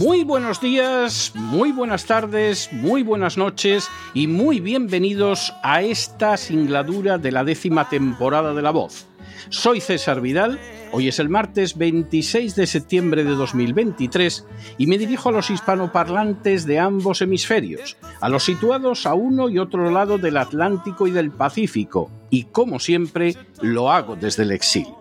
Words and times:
Muy 0.00 0.24
buenos 0.24 0.62
días, 0.62 1.30
muy 1.34 1.72
buenas 1.72 2.06
tardes, 2.06 2.72
muy 2.72 3.02
buenas 3.02 3.36
noches 3.36 3.86
y 4.14 4.28
muy 4.28 4.58
bienvenidos 4.58 5.52
a 5.62 5.82
esta 5.82 6.38
singladura 6.38 7.18
de 7.18 7.30
la 7.30 7.44
décima 7.44 7.86
temporada 7.90 8.54
de 8.54 8.62
La 8.62 8.70
Voz. 8.70 9.08
Soy 9.50 9.82
César 9.82 10.22
Vidal, 10.22 10.58
hoy 10.92 11.08
es 11.08 11.18
el 11.18 11.28
martes 11.28 11.76
26 11.76 12.56
de 12.56 12.66
septiembre 12.66 13.24
de 13.24 13.34
2023 13.34 14.46
y 14.78 14.86
me 14.86 14.96
dirijo 14.96 15.28
a 15.28 15.32
los 15.32 15.50
hispanoparlantes 15.50 16.64
de 16.64 16.78
ambos 16.78 17.20
hemisferios, 17.20 17.98
a 18.22 18.30
los 18.30 18.44
situados 18.44 19.04
a 19.04 19.12
uno 19.12 19.50
y 19.50 19.58
otro 19.58 19.90
lado 19.90 20.16
del 20.16 20.38
Atlántico 20.38 21.08
y 21.08 21.10
del 21.10 21.30
Pacífico, 21.30 22.10
y 22.30 22.44
como 22.44 22.80
siempre 22.80 23.36
lo 23.60 23.92
hago 23.92 24.16
desde 24.16 24.44
el 24.44 24.52
exilio. 24.52 24.99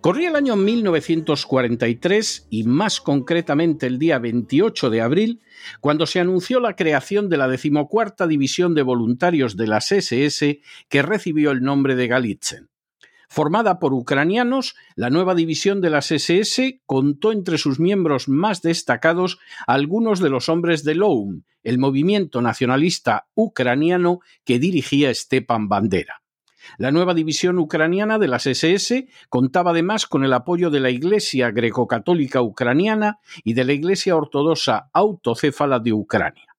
Corría 0.00 0.30
el 0.30 0.36
año 0.36 0.56
1943 0.56 2.46
y 2.50 2.64
más 2.64 3.00
concretamente 3.00 3.86
el 3.86 3.98
día 3.98 4.18
28 4.18 4.90
de 4.90 5.00
abril, 5.00 5.40
cuando 5.80 6.06
se 6.06 6.20
anunció 6.20 6.60
la 6.60 6.76
creación 6.76 7.28
de 7.28 7.36
la 7.36 7.48
decimocuarta 7.48 8.26
División 8.26 8.74
de 8.74 8.82
Voluntarios 8.82 9.56
de 9.56 9.66
las 9.66 9.92
SS 9.92 10.60
que 10.88 11.02
recibió 11.02 11.50
el 11.50 11.62
nombre 11.62 11.94
de 11.94 12.08
Galitzen. 12.08 12.68
Formada 13.28 13.78
por 13.78 13.94
ucranianos, 13.94 14.74
la 14.94 15.08
nueva 15.08 15.34
división 15.34 15.80
de 15.80 15.88
las 15.88 16.10
SS 16.10 16.82
contó 16.84 17.32
entre 17.32 17.56
sus 17.56 17.80
miembros 17.80 18.28
más 18.28 18.60
destacados 18.60 19.38
a 19.66 19.72
algunos 19.72 20.20
de 20.20 20.28
los 20.28 20.50
hombres 20.50 20.84
de 20.84 20.96
LOUM, 20.96 21.42
el 21.62 21.78
movimiento 21.78 22.42
nacionalista 22.42 23.28
ucraniano 23.34 24.20
que 24.44 24.58
dirigía 24.58 25.14
Stepan 25.14 25.68
Bandera. 25.68 26.21
La 26.78 26.90
nueva 26.90 27.14
división 27.14 27.58
ucraniana 27.58 28.18
de 28.18 28.28
las 28.28 28.46
SS 28.46 29.06
contaba 29.28 29.70
además 29.70 30.06
con 30.06 30.24
el 30.24 30.32
apoyo 30.32 30.70
de 30.70 30.80
la 30.80 30.90
Iglesia 30.90 31.50
greco-católica 31.50 32.42
ucraniana 32.42 33.18
y 33.44 33.54
de 33.54 33.64
la 33.64 33.72
Iglesia 33.72 34.16
ortodoxa 34.16 34.90
autocéfala 34.92 35.78
de 35.78 35.92
Ucrania. 35.92 36.52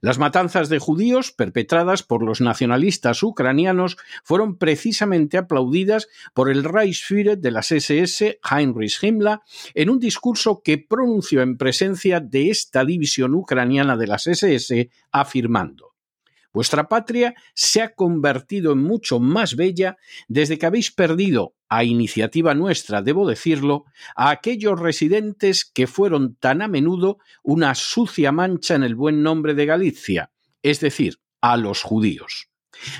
Las 0.00 0.18
matanzas 0.18 0.68
de 0.68 0.78
judíos 0.78 1.32
perpetradas 1.32 2.02
por 2.02 2.22
los 2.22 2.40
nacionalistas 2.40 3.22
ucranianos 3.22 3.96
fueron 4.22 4.58
precisamente 4.58 5.38
aplaudidas 5.38 6.08
por 6.34 6.50
el 6.50 6.64
Reichsführer 6.64 7.38
de 7.38 7.50
las 7.50 7.72
SS, 7.72 8.38
Heinrich 8.48 9.02
Himmler, 9.02 9.40
en 9.74 9.90
un 9.90 9.98
discurso 9.98 10.62
que 10.62 10.78
pronunció 10.78 11.42
en 11.42 11.56
presencia 11.56 12.20
de 12.20 12.50
esta 12.50 12.84
división 12.84 13.34
ucraniana 13.34 13.96
de 13.96 14.06
las 14.06 14.26
SS, 14.26 14.90
afirmando 15.10 15.95
Vuestra 16.56 16.88
patria 16.88 17.34
se 17.52 17.82
ha 17.82 17.94
convertido 17.94 18.72
en 18.72 18.78
mucho 18.78 19.20
más 19.20 19.56
bella 19.56 19.98
desde 20.26 20.56
que 20.56 20.64
habéis 20.64 20.90
perdido, 20.90 21.54
a 21.68 21.84
iniciativa 21.84 22.54
nuestra, 22.54 23.02
debo 23.02 23.28
decirlo, 23.28 23.84
a 24.14 24.30
aquellos 24.30 24.80
residentes 24.80 25.66
que 25.66 25.86
fueron 25.86 26.34
tan 26.36 26.62
a 26.62 26.68
menudo 26.68 27.18
una 27.42 27.74
sucia 27.74 28.32
mancha 28.32 28.74
en 28.74 28.84
el 28.84 28.94
buen 28.94 29.22
nombre 29.22 29.52
de 29.52 29.66
Galicia, 29.66 30.30
es 30.62 30.80
decir, 30.80 31.18
a 31.42 31.58
los 31.58 31.82
judíos. 31.82 32.48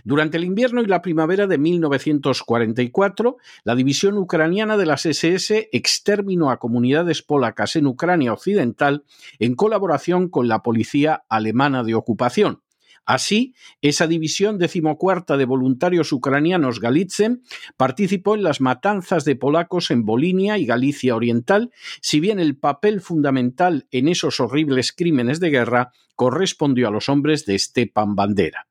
Durante 0.04 0.36
el 0.36 0.44
invierno 0.44 0.82
y 0.82 0.86
la 0.86 1.00
primavera 1.00 1.46
de 1.46 1.56
1944, 1.56 3.38
la 3.64 3.74
división 3.74 4.18
ucraniana 4.18 4.76
de 4.76 4.84
las 4.84 5.06
SS 5.06 5.70
exterminó 5.72 6.50
a 6.50 6.58
comunidades 6.58 7.22
polacas 7.22 7.76
en 7.76 7.86
Ucrania 7.86 8.34
Occidental 8.34 9.04
en 9.38 9.54
colaboración 9.54 10.28
con 10.28 10.46
la 10.46 10.62
policía 10.62 11.24
alemana 11.30 11.84
de 11.84 11.94
ocupación. 11.94 12.60
Así, 13.06 13.54
esa 13.82 14.08
división 14.08 14.58
decimocuarta 14.58 15.36
de 15.36 15.44
voluntarios 15.44 16.12
ucranianos 16.12 16.80
Galitzen 16.80 17.42
participó 17.76 18.34
en 18.34 18.42
las 18.42 18.60
matanzas 18.60 19.24
de 19.24 19.36
polacos 19.36 19.92
en 19.92 20.04
Bolinia 20.04 20.58
y 20.58 20.66
Galicia 20.66 21.14
Oriental, 21.14 21.70
si 22.02 22.18
bien 22.18 22.40
el 22.40 22.58
papel 22.58 23.00
fundamental 23.00 23.86
en 23.92 24.08
esos 24.08 24.40
horribles 24.40 24.92
crímenes 24.92 25.38
de 25.38 25.50
guerra 25.50 25.92
correspondió 26.16 26.88
a 26.88 26.90
los 26.90 27.08
hombres 27.08 27.46
de 27.46 27.56
Stepan 27.56 28.16
Bandera. 28.16 28.66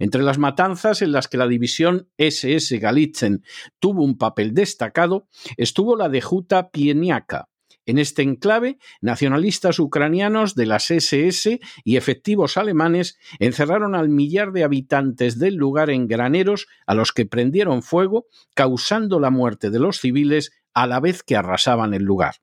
Entre 0.00 0.22
las 0.22 0.38
matanzas 0.38 1.00
en 1.00 1.12
las 1.12 1.28
que 1.28 1.36
la 1.36 1.46
división 1.46 2.08
SS 2.16 2.78
Galitzen 2.78 3.44
tuvo 3.78 4.02
un 4.02 4.18
papel 4.18 4.52
destacado 4.52 5.28
estuvo 5.56 5.96
la 5.96 6.08
de 6.08 6.22
Juta 6.22 6.70
Pieniaka, 6.70 7.48
en 7.86 7.98
este 7.98 8.22
enclave, 8.22 8.78
nacionalistas 9.00 9.78
ucranianos 9.78 10.54
de 10.54 10.66
las 10.66 10.90
SS 10.90 11.60
y 11.84 11.96
efectivos 11.96 12.56
alemanes 12.56 13.18
encerraron 13.38 13.94
al 13.94 14.08
millar 14.08 14.52
de 14.52 14.64
habitantes 14.64 15.38
del 15.38 15.54
lugar 15.54 15.90
en 15.90 16.08
graneros 16.08 16.66
a 16.86 16.94
los 16.94 17.12
que 17.12 17.26
prendieron 17.26 17.82
fuego, 17.82 18.26
causando 18.54 19.20
la 19.20 19.30
muerte 19.30 19.70
de 19.70 19.78
los 19.78 20.00
civiles 20.00 20.50
a 20.74 20.86
la 20.86 21.00
vez 21.00 21.22
que 21.22 21.36
arrasaban 21.36 21.94
el 21.94 22.02
lugar. 22.02 22.36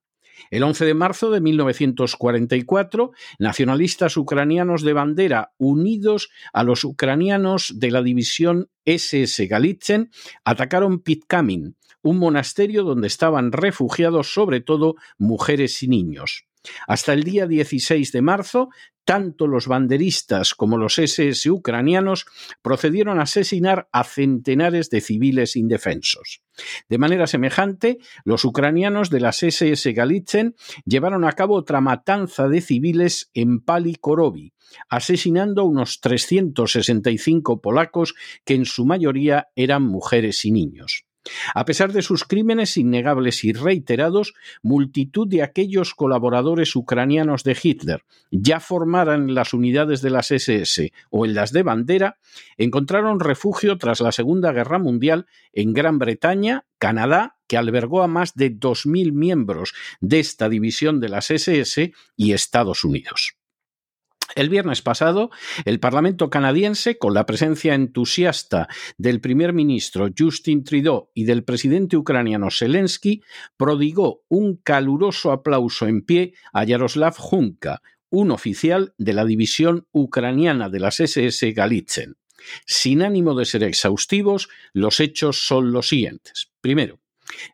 El 0.50 0.64
11 0.64 0.86
de 0.86 0.94
marzo 0.94 1.31
de 1.31 1.42
1944, 1.42 3.12
nacionalistas 3.40 4.18
ucranianos 4.18 4.81
de 4.84 4.94
bandera 4.94 5.54
unidos 5.58 6.30
a 6.52 6.64
los 6.64 6.84
ucranianos 6.84 7.74
de 7.78 7.92
la 7.92 8.02
división 8.02 8.70
SS 8.86 9.48
Galitzen 9.48 10.12
atacaron 10.44 11.00
Pitkamin, 11.00 11.75
un 12.03 12.19
monasterio 12.19 12.84
donde 12.84 13.08
estaban 13.08 13.52
refugiados 13.52 14.34
sobre 14.34 14.62
todo 14.62 14.96
mujeres 15.18 15.81
y 15.81 15.88
niños. 15.88 16.46
Hasta 16.88 17.14
el 17.14 17.24
día 17.24 17.47
16 17.47 18.12
de 18.12 18.22
marzo, 18.22 18.69
tanto 19.06 19.47
los 19.47 19.68
banderistas 19.68 20.53
como 20.53 20.78
los 20.78 20.97
SS 20.97 21.50
ucranianos 21.50 22.25
procedieron 22.62 23.19
a 23.19 23.24
asesinar 23.24 23.90
a 23.92 24.03
centenares 24.03 24.90
de 24.90 25.02
civiles 25.02 25.56
indefensos. 25.56 26.42
De 26.88 26.97
manera 26.97 27.28
semejante, 27.28 27.97
los 28.24 28.46
ucranianos 28.46 29.09
de 29.09 29.19
las 29.19 29.44
SS 29.44 29.92
Galitzen 29.94 30.56
llevaron 30.86 31.25
a 31.25 31.34
cabo 31.34 31.56
otra 31.56 31.81
matanza 31.81 32.47
de 32.47 32.62
civiles 32.62 33.30
en 33.34 33.59
Pali 33.59 33.96
Korobi, 33.96 34.53
asesinando 34.90 35.63
a 35.63 35.66
unos 35.66 36.00
365 36.00 37.62
polacos 37.62 38.16
que 38.46 38.56
en 38.56 38.66
su 38.66 38.86
mayoría 38.86 39.50
eran 39.56 39.84
mujeres 39.84 40.46
y 40.46 40.52
niños. 40.52 41.06
A 41.53 41.66
pesar 41.66 41.94
de 41.94 42.01
sus 42.01 42.23
crímenes 42.23 42.78
innegables 42.78 43.44
y 43.44 43.53
reiterados, 43.53 44.34
multitud 44.61 45.28
de 45.28 45.44
aquellos 45.44 45.94
colaboradores 45.94 46.75
ucranianos 46.75 47.44
de 47.44 47.57
Hitler, 47.61 48.03
ya 48.31 48.59
formaran 48.59 49.33
las 49.33 49.53
unidades 49.53 50.01
de 50.01 50.09
las 50.09 50.31
SS 50.31 50.91
o 51.09 51.25
en 51.25 51.33
las 51.33 51.51
de 51.51 51.63
bandera, 51.63 52.17
encontraron 52.57 53.19
refugio 53.19 53.77
tras 53.77 54.01
la 54.01 54.12
Segunda 54.12 54.51
Guerra 54.51 54.80
Mundial 54.80 55.27
en 55.53 55.74
Gran 55.74 56.00
Bretaña, 56.00 56.65
Canadá, 56.77 57.38
que 57.48 57.57
albergó 57.57 58.03
a 58.03 58.07
más 58.07 58.33
de 58.36 58.51
2.000 58.51 59.12
miembros 59.13 59.74
de 60.01 60.19
esta 60.19 60.50
división 60.50 61.00
de 61.00 61.09
las 61.09 61.31
SS, 61.31 61.94
y 62.15 62.33
Estados 62.33 62.83
Unidos. 62.83 63.38
El 64.36 64.50
viernes 64.50 64.81
pasado, 64.81 65.30
el 65.66 65.80
Parlamento 65.80 66.30
canadiense, 66.30 66.98
con 66.98 67.14
la 67.14 67.25
presencia 67.25 67.75
entusiasta 67.75 68.68
del 68.98 69.22
primer 69.22 69.54
ministro 69.54 70.10
Justin 70.18 70.64
Trudeau 70.64 71.12
y 71.14 71.25
del 71.25 71.44
presidente 71.44 71.98
ucraniano 71.98 72.50
Zelensky, 72.50 73.22
prodigó 73.58 74.24
un 74.30 74.58
caluroso 74.58 75.31
aplauso 75.31 75.88
en 75.88 76.02
pie 76.02 76.34
a 76.52 76.64
Yaroslav 76.64 77.16
Junka, 77.16 77.81
un 78.10 78.31
oficial 78.31 78.94
de 78.98 79.14
la 79.14 79.25
división 79.25 79.88
ucraniana 79.92 80.70
de 80.70 80.80
las 80.80 81.00
SS 81.00 81.52
Galitzen. 81.52 82.16
Sin 82.66 83.02
ánimo 83.02 83.36
de 83.36 83.46
ser 83.46 83.64
exhaustivos, 83.64 84.50
los 84.74 85.00
hechos 85.00 85.46
son 85.46 85.72
los 85.72 85.90
siguientes. 85.90 86.52
Primero, 86.62 87.00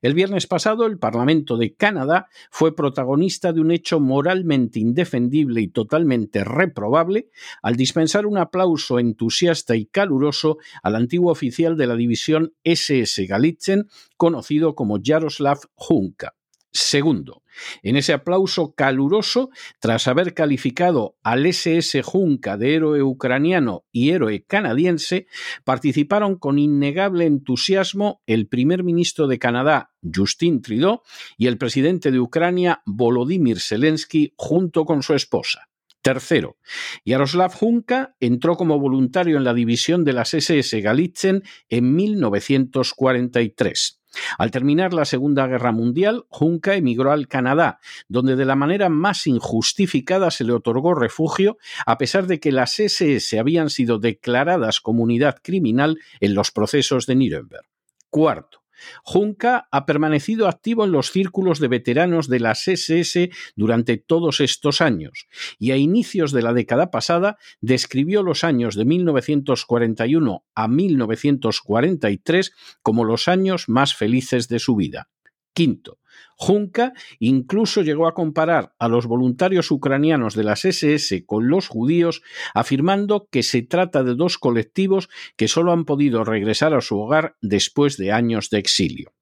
El 0.02 0.14
viernes 0.14 0.48
pasado, 0.48 0.86
el 0.86 0.98
Parlamento 0.98 1.58
de 1.58 1.74
Canadá 1.76 2.28
fue 2.50 2.76
protagonista 2.76 3.54
de 3.54 3.62
un 3.62 3.72
hecho 3.72 4.00
moralmente 4.00 4.80
indefendible 4.80 5.62
y 5.62 5.68
totalmente 5.68 6.44
reprobable 6.44 7.30
al 7.62 7.76
dispensar 7.76 8.26
un 8.26 8.38
aplauso 8.38 9.00
entusiasta 9.00 9.76
y 9.76 9.86
caluroso 9.86 10.58
al 10.84 10.96
antiguo 10.96 11.32
oficial 11.32 11.78
de 11.78 11.88
la 11.88 11.96
división 11.96 12.54
SS 12.64 13.26
Galitzen, 13.28 13.88
conocido 14.18 14.76
como 14.76 15.00
Jaroslav 15.04 15.60
Hunka. 15.76 16.39
Segundo, 16.72 17.42
en 17.82 17.96
ese 17.96 18.14
aplauso 18.14 18.76
caluroso, 18.76 19.50
tras 19.80 20.08
haber 20.08 20.36
calificado 20.36 21.18
al 21.24 21.48
SS 21.48 22.04
Junca 22.04 22.58
de 22.58 22.76
héroe 22.76 23.02
ucraniano 23.02 23.86
y 23.92 24.12
héroe 24.12 24.46
canadiense, 24.46 25.26
participaron 25.64 26.38
con 26.38 26.60
innegable 26.60 27.26
entusiasmo 27.26 28.22
el 28.28 28.48
primer 28.48 28.84
ministro 28.84 29.26
de 29.28 29.40
Canadá, 29.40 29.94
Justin 30.04 30.62
Trudeau, 30.62 31.02
y 31.38 31.48
el 31.48 31.58
presidente 31.58 32.12
de 32.12 32.20
Ucrania, 32.20 32.84
Volodymyr 32.86 33.60
Zelensky, 33.60 34.36
junto 34.38 34.86
con 34.86 35.02
su 35.02 35.16
esposa. 35.16 35.70
Tercero, 36.02 36.58
Yaroslav 37.04 37.54
Junka 37.54 38.16
entró 38.20 38.56
como 38.56 38.80
voluntario 38.80 39.38
en 39.38 39.44
la 39.44 39.54
división 39.54 40.06
de 40.06 40.14
las 40.14 40.34
SS 40.34 40.80
Galitzen 40.82 41.44
en 41.68 41.96
1943. 41.96 43.99
Al 44.38 44.52
terminar 44.52 44.94
la 44.94 45.06
Segunda 45.06 45.48
Guerra 45.48 45.72
Mundial, 45.72 46.26
Junca 46.30 46.76
emigró 46.76 47.12
al 47.12 47.28
Canadá, 47.28 47.80
donde 48.08 48.36
de 48.36 48.46
la 48.46 48.56
manera 48.56 48.90
más 48.90 49.28
injustificada 49.28 50.32
se 50.32 50.44
le 50.44 50.54
otorgó 50.54 50.94
refugio, 50.94 51.58
a 51.86 51.98
pesar 51.98 52.28
de 52.28 52.40
que 52.40 52.52
las 52.52 52.80
SS 52.80 53.40
habían 53.40 53.70
sido 53.70 54.00
declaradas 54.00 54.80
comunidad 54.82 55.38
criminal 55.42 56.00
en 56.20 56.34
los 56.34 56.52
procesos 56.52 57.06
de 57.06 57.16
Nuremberg. 57.16 57.66
Cuarto, 58.10 58.59
Junca 59.04 59.68
ha 59.72 59.86
permanecido 59.86 60.48
activo 60.48 60.86
en 60.86 60.92
los 60.92 61.12
círculos 61.12 61.60
de 61.60 61.68
veteranos 61.68 62.28
de 62.28 62.40
las 62.40 62.68
SS 62.68 63.30
durante 63.56 63.98
todos 63.98 64.40
estos 64.42 64.82
años 64.82 65.28
y 65.58 65.72
a 65.72 65.78
inicios 65.78 66.32
de 66.32 66.42
la 66.42 66.54
década 66.54 66.92
pasada 66.92 67.38
describió 67.62 68.24
los 68.24 68.44
años 68.44 68.76
de 68.76 68.86
1941 68.86 70.46
a 70.56 70.68
1943 70.68 72.52
como 72.82 73.06
los 73.06 73.28
años 73.28 73.70
más 73.70 73.96
felices 73.96 74.48
de 74.48 74.60
su 74.60 74.76
vida. 74.76 75.10
Quinto, 75.54 75.99
Junca 76.36 76.94
incluso 77.20 77.82
llegó 77.82 78.08
a 78.08 78.14
comparar 78.14 78.74
a 78.80 78.88
los 78.88 79.08
voluntarios 79.08 79.72
ucranianos 79.72 80.36
de 80.36 80.44
las 80.44 80.66
SS 80.66 81.26
con 81.26 81.50
los 81.50 81.68
judíos, 81.68 82.22
afirmando 82.54 83.28
que 83.30 83.44
se 83.44 83.62
trata 83.62 84.04
de 84.04 84.16
dos 84.16 84.38
colectivos 84.38 85.10
que 85.36 85.48
solo 85.48 85.72
han 85.72 85.86
podido 85.86 86.24
regresar 86.24 86.74
a 86.74 86.82
su 86.82 87.00
hogar 87.00 87.36
después 87.42 87.98
de 87.98 88.12
años 88.12 88.50
de 88.50 88.60
exilio. 88.60 89.14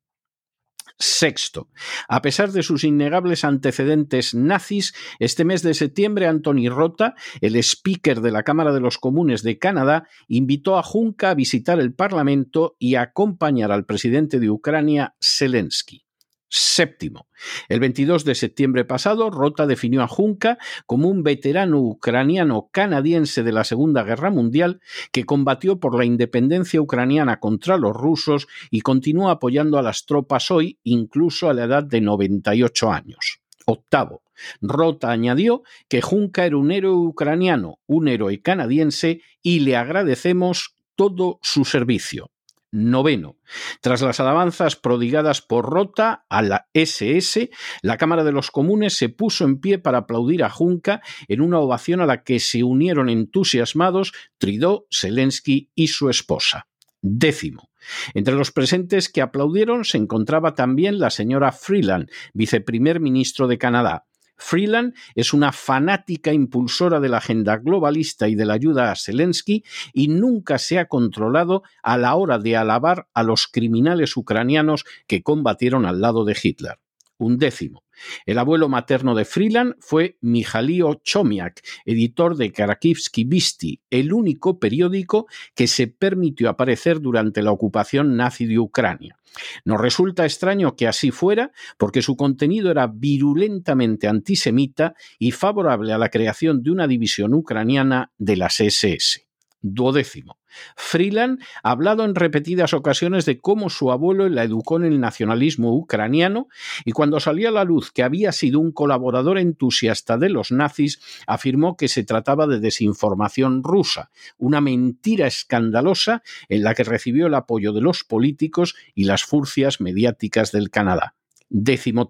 Sexto, 1.00 1.70
a 2.08 2.24
pesar 2.24 2.52
de 2.52 2.64
sus 2.64 2.84
innegables 2.84 3.44
antecedentes 3.44 4.34
nazis, 4.34 4.96
este 5.20 5.46
mes 5.46 5.62
de 5.62 5.76
septiembre 5.76 6.26
Anthony 6.26 6.70
Rota, 6.70 7.14
el 7.42 7.56
speaker 7.58 8.22
de 8.22 8.32
la 8.32 8.42
Cámara 8.42 8.74
de 8.74 8.80
los 8.80 8.98
Comunes 8.98 9.44
de 9.44 9.60
Canadá, 9.60 10.08
invitó 10.28 10.78
a 10.78 10.84
Junca 10.84 11.30
a 11.30 11.36
visitar 11.36 11.80
el 11.80 11.94
Parlamento 11.94 12.76
y 12.80 12.96
a 12.96 13.04
acompañar 13.04 13.72
al 13.72 13.86
presidente 13.86 14.40
de 14.40 14.50
Ucrania, 14.50 15.16
Zelensky. 15.22 16.07
Séptimo. 16.50 17.28
El 17.68 17.82
22 17.82 18.24
de 18.24 18.34
septiembre 18.34 18.86
pasado, 18.86 19.30
Rota 19.30 19.68
definió 19.68 20.02
a 20.02 20.08
Junca 20.08 20.58
como 20.86 21.10
un 21.10 21.24
veterano 21.24 21.80
ucraniano 21.80 22.70
canadiense 22.72 23.44
de 23.44 23.52
la 23.52 23.66
Segunda 23.66 24.04
Guerra 24.04 24.30
Mundial 24.30 24.80
que 25.12 25.26
combatió 25.26 25.80
por 25.80 25.98
la 25.98 26.06
independencia 26.06 26.80
ucraniana 26.80 27.40
contra 27.40 27.78
los 27.78 27.94
rusos 27.94 28.48
y 28.72 28.82
continúa 28.82 29.32
apoyando 29.32 29.78
a 29.78 29.82
las 29.82 30.06
tropas 30.06 30.50
hoy, 30.50 30.80
incluso 30.84 31.50
a 31.50 31.54
la 31.54 31.66
edad 31.66 31.84
de 31.84 32.00
98 32.00 32.92
años. 32.92 33.42
Octavo. 33.66 34.24
Rota 34.62 35.12
añadió 35.12 35.64
que 35.90 36.02
Junca 36.02 36.46
era 36.46 36.58
un 36.58 36.72
héroe 36.72 36.96
ucraniano, 36.96 37.80
un 37.88 38.08
héroe 38.08 38.42
canadiense 38.42 39.22
y 39.42 39.60
le 39.60 39.76
agradecemos 39.76 40.76
todo 40.96 41.40
su 41.42 41.66
servicio. 41.66 42.32
Noveno. 42.78 43.38
Tras 43.82 44.02
las 44.02 44.20
alabanzas 44.20 44.76
prodigadas 44.76 45.42
por 45.42 45.66
Rota 45.66 46.26
a 46.30 46.44
la 46.44 46.68
SS, 46.74 47.50
la 47.82 47.98
Cámara 47.98 48.24
de 48.24 48.32
los 48.32 48.52
Comunes 48.52 48.96
se 48.96 49.10
puso 49.10 49.46
en 49.46 49.60
pie 49.60 49.80
para 49.80 50.00
aplaudir 50.00 50.44
a 50.44 50.50
Junca 50.50 51.02
en 51.28 51.42
una 51.42 51.60
ovación 51.60 52.02
a 52.02 52.06
la 52.06 52.24
que 52.24 52.40
se 52.40 52.64
unieron 52.64 53.10
entusiasmados 53.10 54.14
Tridó, 54.38 54.86
Zelensky 54.92 55.72
y 55.74 55.88
su 55.88 56.10
esposa. 56.10 56.68
Décimo. 57.02 57.70
Entre 58.14 58.36
los 58.36 58.52
presentes 58.52 59.10
que 59.10 59.22
aplaudieron 59.22 59.84
se 59.84 59.98
encontraba 59.98 60.54
también 60.54 61.00
la 61.00 61.10
señora 61.10 61.52
Freeland, 61.52 62.12
viceprimer 62.34 63.00
ministro 63.00 63.48
de 63.48 63.58
Canadá. 63.58 64.06
Freeland 64.38 64.94
es 65.16 65.34
una 65.34 65.52
fanática 65.52 66.32
impulsora 66.32 67.00
de 67.00 67.10
la 67.10 67.18
agenda 67.18 67.58
globalista 67.58 68.28
y 68.28 68.36
de 68.36 68.46
la 68.46 68.54
ayuda 68.54 68.92
a 68.92 68.96
Zelensky 68.96 69.64
y 69.94 70.08
nunca 70.08 70.58
se 70.58 70.80
ha 70.80 70.88
controlado 70.88 71.64
a 71.84 71.98
la 71.98 72.16
hora 72.16 72.40
de 72.40 72.56
alabar 72.56 73.08
a 73.14 73.24
los 73.24 73.48
criminales 73.48 74.16
ucranianos 74.16 74.86
que 75.08 75.24
combatieron 75.24 75.86
al 75.86 76.02
lado 76.02 76.24
de 76.24 76.38
Hitler. 76.42 76.80
Décimo. 77.20 77.84
El 78.26 78.38
abuelo 78.38 78.70
materno 78.70 79.16
de 79.16 79.26
Freeland 79.26 79.74
fue 79.80 80.18
Mijalio 80.22 81.02
Chomiak, 81.04 81.62
editor 81.86 82.38
de 82.38 82.52
Karakivsky 82.52 83.24
Visti, 83.24 83.82
el 83.90 84.14
único 84.14 84.60
periódico 84.60 85.28
que 85.56 85.68
se 85.68 85.88
permitió 85.88 86.50
aparecer 86.50 87.02
durante 87.02 87.42
la 87.42 87.52
ocupación 87.52 88.16
nazi 88.16 88.46
de 88.46 88.60
Ucrania. 88.60 89.18
Nos 89.66 89.82
resulta 89.82 90.26
extraño 90.26 90.76
que 90.76 90.88
así 90.88 91.12
fuera, 91.12 91.52
porque 91.78 92.02
su 92.02 92.16
contenido 92.16 92.72
era 92.72 92.88
virulentamente 92.88 94.08
antisemita 94.08 94.96
y 95.20 95.32
favorable 95.32 95.94
a 95.94 95.98
la 95.98 96.10
creación 96.10 96.62
de 96.64 96.72
una 96.72 96.88
división 96.88 97.34
ucraniana 97.34 98.12
de 98.18 98.38
las 98.38 98.60
SS. 98.60 99.27
Duodécimo. 99.62 100.38
Freeland 100.76 101.42
ha 101.64 101.72
hablado 101.72 102.06
en 102.06 102.16
repetidas 102.16 102.74
ocasiones 102.74 103.26
de 103.26 103.40
cómo 103.40 103.70
su 103.70 103.92
abuelo 103.92 104.30
la 104.30 104.44
educó 104.44 104.78
en 104.78 104.86
el 104.86 105.00
nacionalismo 105.00 105.74
ucraniano 105.76 106.48
y 106.86 106.92
cuando 106.92 107.20
salió 107.20 107.50
a 107.50 107.52
la 107.52 107.64
luz 107.64 107.92
que 107.92 108.04
había 108.04 108.32
sido 108.32 108.60
un 108.60 108.72
colaborador 108.72 109.38
entusiasta 109.38 110.18
de 110.18 110.30
los 110.30 110.52
nazis, 110.52 111.02
afirmó 111.28 111.76
que 111.76 111.88
se 111.88 112.04
trataba 112.04 112.48
de 112.48 112.60
desinformación 112.60 113.64
rusa, 113.64 114.10
una 114.38 114.62
mentira 114.62 115.28
escandalosa 115.28 116.24
en 116.50 116.64
la 116.64 116.74
que 116.74 116.84
recibió 116.84 117.28
el 117.28 117.36
apoyo 117.36 117.74
de 117.74 117.82
los 117.82 118.04
políticos 118.04 118.76
y 118.96 119.04
las 119.04 119.24
furcias 119.24 119.82
mediáticas 119.82 120.52
del 120.52 120.70
Canadá 120.70 121.17
décimo. 121.50 122.08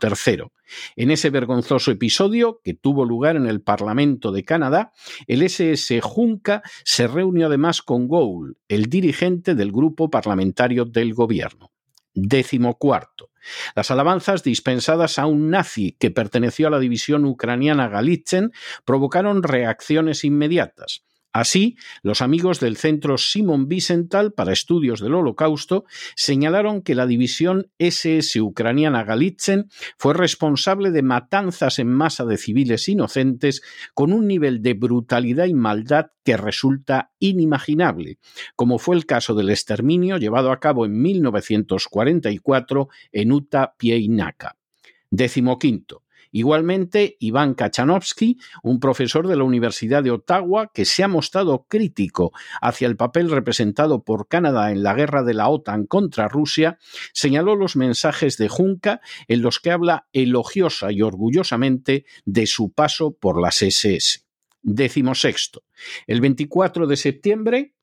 En 0.95 1.12
ese 1.12 1.30
vergonzoso 1.30 1.92
episodio, 1.92 2.60
que 2.63 2.74
tuvo 2.74 3.06
lugar 3.06 3.36
en 3.36 3.48
el 3.48 3.62
Parlamento 3.62 4.31
de 4.31 4.44
Canadá, 4.44 4.92
el 5.28 5.42
SS 5.42 6.01
Junca 6.01 6.62
se 6.84 7.07
reunió 7.07 7.48
además 7.48 7.81
con 7.81 8.07
Gould, 8.07 8.56
el 8.68 8.88
dirigente 8.88 9.56
del 9.56 9.72
grupo 9.72 10.10
parlamentario 10.10 10.86
del 10.86 11.13
gobierno. 11.13 11.72
Décimo 12.13 12.77
cuarto. 12.77 13.29
Las 13.75 13.91
alabanzas 13.91 14.44
dispensadas 14.44 15.20
a 15.20 15.25
un 15.25 15.50
nazi 15.50 15.96
que 15.98 16.12
perteneció 16.12 16.67
a 16.67 16.72
la 16.72 16.79
división 16.79 17.25
ucraniana 17.25 17.88
Galitzen 17.88 18.51
provocaron 18.84 19.44
reacciones 19.44 20.24
inmediatas. 20.24 21.06
Así, 21.38 21.77
los 22.01 22.24
amigos 22.24 22.60
del 22.60 22.77
Centro 22.77 23.20
Simon 23.20 23.67
Wiesenthal 23.70 24.34
para 24.34 24.53
Estudios 24.53 25.01
del 25.01 25.13
Holocausto 25.13 25.86
señalaron 26.15 26.82
que 26.82 26.96
la 26.96 27.06
división 27.06 27.70
SS 27.77 28.41
ucraniana 28.41 29.03
Galitzen 29.03 29.70
fue 30.00 30.15
responsable 30.15 30.89
de 30.89 31.03
matanzas 31.03 31.77
en 31.77 31.89
masa 31.89 32.25
de 32.25 32.38
civiles 32.38 32.89
inocentes 32.89 33.62
con 33.94 34.13
un 34.13 34.27
nivel 34.27 34.63
de 34.63 34.74
brutalidad 34.74 35.46
y 35.46 35.53
maldad 35.53 36.08
que 36.24 36.38
resulta 36.38 37.12
inimaginable, 37.20 38.17
como 38.56 38.79
fue 38.79 38.96
el 38.96 39.06
caso 39.06 39.36
del 39.36 39.51
exterminio 39.51 40.17
llevado 40.17 40.51
a 40.51 40.60
cabo 40.60 40.88
en 40.88 41.00
1944 41.00 42.89
en 43.12 43.32
Uta 43.32 43.75
Pieinaka. 43.77 44.58
Décimo. 45.12 45.60
Igualmente, 46.31 47.17
Iván 47.19 47.53
Kachanovsky, 47.53 48.38
un 48.63 48.79
profesor 48.79 49.27
de 49.27 49.36
la 49.36 49.43
Universidad 49.43 50.03
de 50.03 50.12
Ottawa 50.12 50.72
que 50.74 50.86
se 50.86 51.03
ha 51.03 51.07
mostrado 51.07 51.65
crítico 51.67 52.31
hacia 52.62 52.88
el 52.88 52.96
papel 52.96 53.31
representado 53.31 54.03
por 54.03 54.27
Canadá 54.27 54.72
en 54.72 54.84
la 54.84 54.93
guerra 54.93 55.24
de 55.24 55.34
la 55.34 55.50
OTAN 55.50 55.86
contra 55.86 56.27
Rusia, 56.27 56.77
señaló 57.13 57.55
los 57.55 57.75
mensajes 57.75 58.38
de 58.38 58.50
Junca 58.50 59.01
en 59.27 59.41
los 59.41 59.60
que 59.60 59.72
habla 59.72 60.07
elogiosa 60.13 60.91
y 60.91 61.01
orgullosamente 61.01 62.05
de 62.25 62.48
su 62.48 62.72
paso 62.72 63.12
por 63.12 63.41
las 63.41 63.62
SS. 63.62 64.22
Décimo 64.62 65.15
sexto. 65.15 65.63
El 66.07 66.22
24 66.22 66.88
de 66.88 66.98
septiembre, 66.98 67.75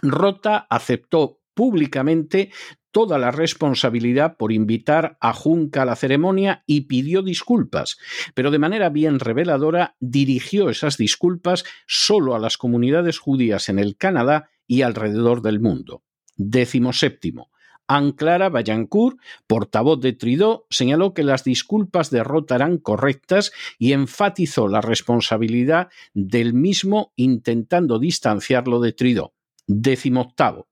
Rota 0.00 0.66
aceptó 0.70 1.41
públicamente 1.54 2.50
toda 2.92 3.18
la 3.18 3.30
responsabilidad 3.30 4.36
por 4.36 4.52
invitar 4.52 5.16
a 5.20 5.32
Junca 5.32 5.82
a 5.82 5.84
la 5.84 5.96
ceremonia 5.96 6.62
y 6.66 6.82
pidió 6.82 7.22
disculpas, 7.22 7.98
pero 8.34 8.50
de 8.50 8.58
manera 8.58 8.90
bien 8.90 9.18
reveladora 9.18 9.96
dirigió 9.98 10.68
esas 10.68 10.98
disculpas 10.98 11.64
solo 11.86 12.34
a 12.34 12.38
las 12.38 12.58
comunidades 12.58 13.18
judías 13.18 13.68
en 13.68 13.78
el 13.78 13.96
Canadá 13.96 14.50
y 14.66 14.82
alrededor 14.82 15.42
del 15.42 15.58
mundo. 15.58 16.02
Décimo 16.36 16.92
séptimo. 16.92 17.50
Anne-Clara 17.88 18.48
Vaillancourt, 18.48 19.18
portavoz 19.46 20.00
de 20.00 20.12
Trudeau, 20.12 20.64
señaló 20.70 21.14
que 21.14 21.24
las 21.24 21.44
disculpas 21.44 22.10
de 22.10 22.22
Roth 22.22 22.52
eran 22.52 22.78
correctas 22.78 23.52
y 23.78 23.92
enfatizó 23.92 24.68
la 24.68 24.80
responsabilidad 24.80 25.88
del 26.14 26.54
mismo 26.54 27.12
intentando 27.16 27.98
distanciarlo 27.98 28.80
de 28.80 28.92
Trudeau. 28.92 29.32
Décimo 29.66 30.22
octavo. 30.22 30.68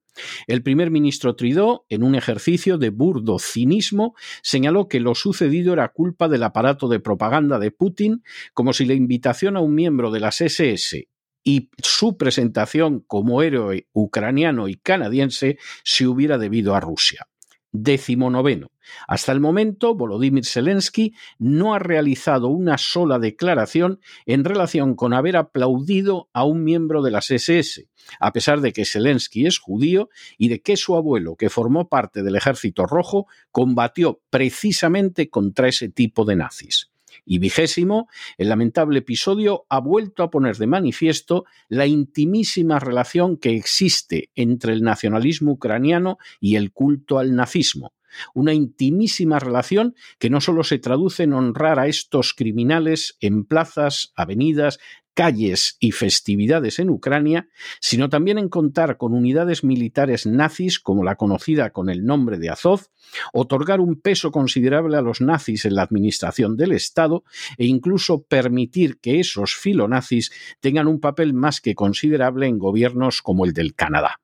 El 0.47 0.63
primer 0.63 0.91
ministro 0.91 1.37
Trudeau, 1.37 1.85
en 1.89 2.03
un 2.03 2.15
ejercicio 2.15 2.79
de 2.79 2.91
burdo 2.91 3.39
cinismo, 3.39 4.15
señaló 4.43 4.89
que 4.89 5.01
lo 5.01 5.15
sucedido 5.15 5.73
era 5.73 5.89
culpa 5.89 6.29
del 6.29 6.43
aparato 6.43 6.89
de 6.89 7.01
propaganda 7.01 7.59
de 7.59 7.71
Putin, 7.71 8.23
como 8.55 8.73
si 8.73 8.85
la 8.85 8.95
invitación 8.95 9.57
a 9.57 9.61
un 9.61 9.75
miembro 9.75 10.11
de 10.11 10.21
las 10.21 10.41
SS 10.41 11.09
y 11.43 11.71
su 11.83 12.17
presentación 12.17 13.01
como 13.01 13.43
héroe 13.43 13.89
ucraniano 13.93 14.69
y 14.69 14.77
canadiense 14.77 15.59
se 15.85 16.07
hubiera 16.07 16.39
debido 16.39 16.75
a 16.75 16.81
Rusia. 16.81 17.30
Décimo 17.73 18.31
noveno. 18.31 18.73
Hasta 19.07 19.31
el 19.31 19.39
momento, 19.39 19.95
Volodymyr 19.95 20.45
Zelensky 20.45 21.15
no 21.39 21.75
ha 21.75 21.79
realizado 21.79 22.49
una 22.49 22.79
sola 22.79 23.21
declaración 23.21 24.01
en 24.27 24.45
relación 24.45 24.97
con 24.97 25.13
haber 25.15 25.37
aplaudido 25.37 26.29
a 26.33 26.45
un 26.45 26.65
miembro 26.65 27.01
de 27.03 27.13
las 27.13 27.31
SS, 27.31 27.89
a 28.19 28.33
pesar 28.33 28.61
de 28.61 28.73
que 28.73 28.85
Zelensky 28.85 29.47
es 29.47 29.59
judío 29.59 30.09
y 30.37 30.49
de 30.49 30.61
que 30.61 30.77
su 30.77 30.97
abuelo, 30.97 31.37
que 31.37 31.49
formó 31.49 31.89
parte 31.89 32.25
del 32.25 32.35
Ejército 32.35 32.87
Rojo, 32.87 33.27
combatió 33.53 34.21
precisamente 34.31 35.31
contra 35.31 35.69
ese 35.69 35.89
tipo 35.89 36.25
de 36.25 36.37
nazis. 36.37 36.90
Y 37.25 37.39
vigésimo, 37.39 38.09
el 38.39 38.49
lamentable 38.49 38.99
episodio 38.99 39.67
ha 39.69 39.81
vuelto 39.81 40.23
a 40.23 40.31
poner 40.31 40.57
de 40.57 40.67
manifiesto 40.67 41.45
la 41.69 41.87
intimísima 41.87 42.79
relación 42.79 43.37
que 43.37 43.57
existe 43.57 44.31
entre 44.35 44.73
el 44.73 44.83
nacionalismo 44.83 45.53
ucraniano 45.53 46.19
y 46.41 46.57
el 46.57 46.73
culto 46.73 47.19
al 47.19 47.35
nazismo, 47.35 47.93
una 48.35 48.55
intimísima 48.55 49.39
relación 49.39 49.95
que 50.19 50.31
no 50.31 50.41
solo 50.41 50.65
se 50.65 50.79
traduce 50.79 51.25
en 51.25 51.33
honrar 51.33 51.79
a 51.79 51.87
estos 51.87 52.35
criminales 52.35 53.17
en 53.21 53.45
plazas, 53.45 54.13
avenidas, 54.17 54.79
calles 55.15 55.77
y 55.81 55.93
festividades 55.93 56.79
en 56.79 56.91
Ucrania, 56.91 57.49
sino 57.81 58.09
también 58.09 58.39
en 58.39 58.49
contar 58.49 58.97
con 58.97 59.13
unidades 59.13 59.65
militares 59.65 60.27
nazis 60.27 60.81
como 60.81 61.05
la 61.05 61.17
conocida 61.17 61.71
con 61.71 61.91
el 61.91 62.05
nombre 62.05 62.39
de 62.39 62.49
Azov, 62.49 62.87
otorgar 63.33 63.81
un 63.81 64.01
peso 64.01 64.31
considerable 64.31 64.97
a 64.97 65.03
los 65.03 65.21
nazis 65.21 65.65
en 65.65 65.75
la 65.75 65.83
administración 65.83 66.57
del 66.57 66.73
Estado 66.73 67.25
e 67.59 67.67
incluso 67.67 68.23
permitir 68.23 68.99
que 69.01 69.21
esos 69.21 69.55
filonazis 69.55 70.31
tengan 70.61 70.87
un 70.87 71.01
papel 71.01 71.35
más 71.35 71.61
que 71.61 71.75
considerable 71.75 72.47
en 72.47 72.59
gobiernos 72.59 73.21
como 73.21 73.45
el 73.45 73.53
del 73.53 73.75
Canadá. 73.75 74.21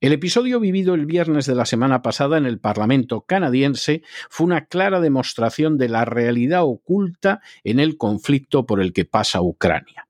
El 0.00 0.12
episodio 0.12 0.60
vivido 0.60 0.94
el 0.94 1.06
viernes 1.06 1.46
de 1.46 1.54
la 1.54 1.66
semana 1.66 2.02
pasada 2.02 2.38
en 2.38 2.46
el 2.46 2.58
Parlamento 2.58 3.22
canadiense 3.22 4.02
fue 4.28 4.46
una 4.46 4.66
clara 4.66 5.00
demostración 5.00 5.78
de 5.78 5.88
la 5.88 6.04
realidad 6.04 6.64
oculta 6.64 7.40
en 7.64 7.80
el 7.80 7.96
conflicto 7.96 8.66
por 8.66 8.80
el 8.80 8.92
que 8.92 9.04
pasa 9.04 9.42
Ucrania. 9.42 10.06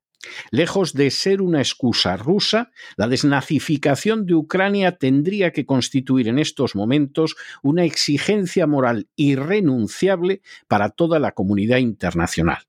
Lejos 0.51 0.93
de 0.93 1.09
ser 1.11 1.41
una 1.41 1.59
excusa 1.59 2.17
rusa, 2.17 2.71
la 2.97 3.07
desnazificación 3.07 4.25
de 4.25 4.35
Ucrania 4.35 4.97
tendría 4.97 5.51
que 5.51 5.65
constituir 5.65 6.27
en 6.27 6.39
estos 6.39 6.75
momentos 6.75 7.35
una 7.63 7.85
exigencia 7.85 8.67
moral 8.67 9.07
irrenunciable 9.15 10.41
para 10.67 10.89
toda 10.89 11.19
la 11.19 11.31
comunidad 11.31 11.77
internacional. 11.77 12.63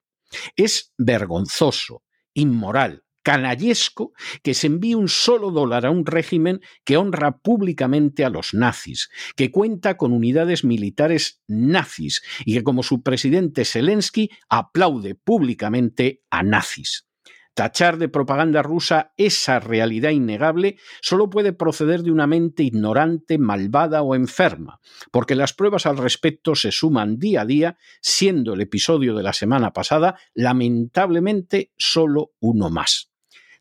Es 0.56 0.92
vergonzoso, 0.98 2.02
inmoral, 2.34 3.02
canallesco 3.28 4.14
que 4.42 4.54
se 4.54 4.68
envíe 4.68 4.94
un 4.94 5.06
solo 5.06 5.50
dólar 5.50 5.84
a 5.84 5.90
un 5.90 6.06
régimen 6.06 6.62
que 6.82 6.96
honra 6.96 7.36
públicamente 7.40 8.24
a 8.24 8.30
los 8.30 8.54
nazis, 8.54 9.10
que 9.36 9.50
cuenta 9.50 9.98
con 9.98 10.14
unidades 10.14 10.64
militares 10.64 11.42
nazis 11.46 12.22
y 12.46 12.54
que 12.54 12.64
como 12.64 12.82
su 12.82 13.02
presidente 13.02 13.66
Zelensky 13.66 14.30
aplaude 14.48 15.14
públicamente 15.14 16.22
a 16.30 16.42
nazis. 16.42 17.06
Tachar 17.52 17.98
de 17.98 18.08
propaganda 18.08 18.62
rusa 18.62 19.12
esa 19.18 19.60
realidad 19.60 20.10
innegable 20.10 20.76
solo 21.02 21.28
puede 21.28 21.52
proceder 21.52 22.04
de 22.04 22.12
una 22.12 22.26
mente 22.26 22.62
ignorante, 22.62 23.36
malvada 23.36 24.00
o 24.00 24.14
enferma, 24.14 24.80
porque 25.10 25.34
las 25.34 25.52
pruebas 25.52 25.84
al 25.84 25.98
respecto 25.98 26.54
se 26.54 26.72
suman 26.72 27.18
día 27.18 27.42
a 27.42 27.44
día, 27.44 27.76
siendo 28.00 28.54
el 28.54 28.62
episodio 28.62 29.14
de 29.14 29.22
la 29.22 29.34
semana 29.34 29.74
pasada 29.74 30.18
lamentablemente 30.32 31.72
solo 31.76 32.30
uno 32.40 32.70
más. 32.70 33.07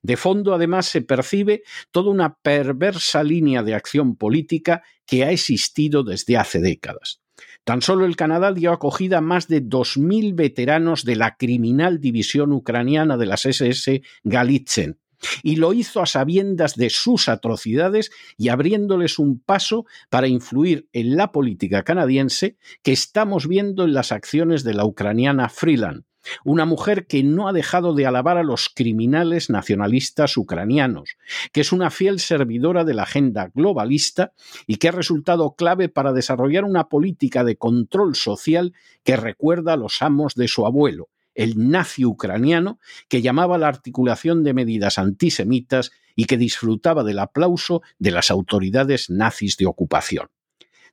De 0.02 0.18
fondo, 0.18 0.54
además, 0.54 0.88
se 0.88 1.02
percibe 1.02 1.64
toda 1.92 2.12
una 2.12 2.36
perversa 2.36 3.24
línea 3.24 3.64
de 3.64 3.76
acción 3.76 4.16
política 4.16 4.84
que 5.06 5.24
ha 5.24 5.32
existido 5.32 6.04
desde 6.04 6.38
hace 6.38 6.60
décadas. 6.60 7.22
Tan 7.64 7.82
solo 7.82 8.06
el 8.06 8.16
Canadá 8.16 8.54
dio 8.54 8.72
acogida 8.72 9.20
a 9.20 9.22
más 9.22 9.48
de 9.48 9.62
2.000 9.64 10.36
veteranos 10.36 11.04
de 11.04 11.16
la 11.16 11.36
criminal 11.36 12.00
división 12.00 12.52
ucraniana 12.52 13.18
de 13.18 13.26
las 13.26 13.46
SS 13.46 14.02
Galitzen, 14.24 15.00
y 15.44 15.56
lo 15.58 15.74
hizo 15.74 16.02
a 16.02 16.06
sabiendas 16.06 16.76
de 16.76 16.90
sus 16.90 17.28
atrocidades 17.28 18.12
y 18.38 18.50
abriéndoles 18.50 19.20
un 19.20 19.40
paso 19.40 19.86
para 20.10 20.28
influir 20.28 20.88
en 20.94 21.16
la 21.18 21.32
política 21.32 21.84
canadiense 21.84 22.58
que 22.84 22.92
estamos 22.92 23.48
viendo 23.48 23.84
en 23.84 23.94
las 23.94 24.12
acciones 24.12 24.64
de 24.64 24.74
la 24.74 24.86
ucraniana 24.86 25.50
Freeland, 25.50 26.04
una 26.44 26.66
mujer 26.66 27.08
que 27.08 27.24
no 27.24 27.48
ha 27.48 27.54
dejado 27.54 27.94
de 27.94 28.06
alabar 28.06 28.38
a 28.38 28.44
los 28.44 28.70
criminales 28.70 29.50
nacionalistas 29.50 30.38
ucranianos, 30.38 31.18
que 31.52 31.62
es 31.62 31.72
una 31.72 31.90
fiel 31.90 32.20
servidora 32.20 32.84
de 32.84 32.94
la 32.94 33.04
agenda 33.04 33.52
globalista 33.54 34.34
y 34.66 34.78
que 34.78 34.90
ha 34.90 34.92
resultado 34.92 35.56
clave 35.56 35.90
para 35.90 36.14
desarrollar 36.14 36.64
una 36.64 36.90
política 36.90 37.44
de 37.44 37.58
control 37.58 38.16
social 38.16 38.74
que 39.04 39.18
recuerda 39.18 39.74
a 39.74 39.78
los 39.78 40.02
amos 40.02 40.36
de 40.36 40.48
su 40.48 40.66
abuelo, 40.66 41.10
el 41.36 41.70
nazi 41.70 42.06
ucraniano, 42.06 42.80
que 43.10 43.22
llamaba 43.22 43.58
la 43.58 43.68
articulación 43.68 44.44
de 44.44 44.54
medidas 44.54 44.98
antisemitas 44.98 45.92
y 46.16 46.26
que 46.26 46.38
disfrutaba 46.38 47.04
del 47.04 47.20
aplauso 47.20 47.82
de 48.00 48.12
las 48.12 48.32
autoridades 48.32 49.10
nazis 49.10 49.58
de 49.58 49.68
ocupación 49.68 50.30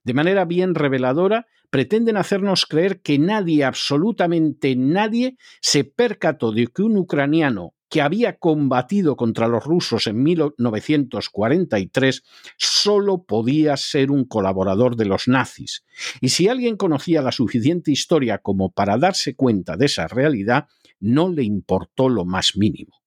de 0.04 0.14
manera 0.14 0.44
bien 0.44 0.74
reveladora, 0.74 1.46
pretenden 1.70 2.16
hacernos 2.16 2.66
creer 2.66 3.00
que 3.00 3.18
nadie, 3.18 3.64
absolutamente 3.64 4.76
nadie, 4.76 5.36
se 5.60 5.84
percató 5.84 6.52
de 6.52 6.68
que 6.68 6.82
un 6.82 6.96
ucraniano 6.96 7.74
que 7.88 8.02
había 8.02 8.38
combatido 8.38 9.16
contra 9.16 9.48
los 9.48 9.64
rusos 9.64 10.06
en 10.06 10.22
1943 10.22 12.22
solo 12.56 13.24
podía 13.24 13.76
ser 13.76 14.10
un 14.10 14.24
colaborador 14.24 14.96
de 14.96 15.04
los 15.04 15.28
nazis. 15.28 15.84
Y 16.20 16.30
si 16.30 16.48
alguien 16.48 16.76
conocía 16.76 17.22
la 17.22 17.32
suficiente 17.32 17.92
historia 17.92 18.38
como 18.38 18.72
para 18.72 18.98
darse 18.98 19.36
cuenta 19.36 19.76
de 19.76 19.86
esa 19.86 20.08
realidad, 20.08 20.66
no 20.98 21.28
le 21.28 21.44
importó 21.44 22.08
lo 22.08 22.24
más 22.24 22.56
mínimo. 22.56 23.03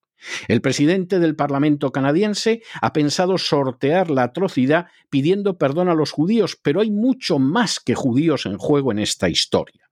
El 0.48 0.62
presidente 0.62 1.20
del 1.20 1.36
Parlamento 1.36 1.92
canadiense 1.92 2.62
ha 2.82 2.94
pensado 2.94 3.38
sortear 3.38 4.10
la 4.10 4.24
atrocidad 4.24 4.88
pidiendo 5.10 5.58
perdón 5.58 5.90
a 5.90 5.96
los 5.96 6.12
judíos, 6.12 6.58
pero 6.62 6.82
hay 6.82 6.92
mucho 6.92 7.40
más 7.40 7.80
que 7.80 7.96
judíos 7.96 8.46
en 8.46 8.58
juego 8.58 8.92
en 8.92 9.00
esta 9.00 9.30
historia. 9.30 9.88